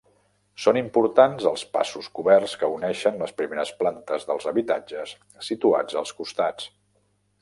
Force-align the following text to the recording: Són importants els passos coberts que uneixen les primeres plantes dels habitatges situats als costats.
Són 0.61 0.77
importants 0.79 1.43
els 1.49 1.63
passos 1.75 2.07
coberts 2.19 2.55
que 2.61 2.69
uneixen 2.77 3.21
les 3.25 3.35
primeres 3.41 3.75
plantes 3.83 4.27
dels 4.31 4.49
habitatges 4.53 5.15
situats 5.51 6.01
als 6.03 6.15
costats. 6.23 6.71